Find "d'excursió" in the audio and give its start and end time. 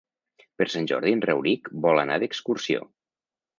2.25-2.85